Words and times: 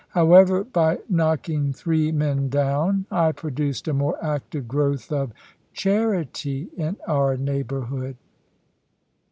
However, 0.09 0.63
by 0.63 0.97
knocking 1.09 1.73
three 1.73 2.11
men 2.11 2.49
down, 2.49 3.05
I 3.11 3.33
produced 3.33 3.87
a 3.87 3.93
more 3.93 4.17
active 4.19 4.67
growth 4.67 5.11
of 5.11 5.31
charity 5.75 6.69
in 6.75 6.97
our 7.07 7.37
neighbourhood. 7.37 8.17